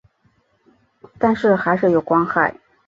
[1.19, 2.55] 但是还是有光害